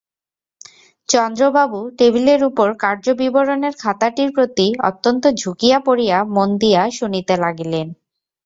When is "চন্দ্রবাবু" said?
1.09-1.79